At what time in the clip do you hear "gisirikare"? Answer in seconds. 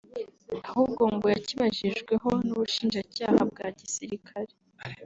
3.77-4.53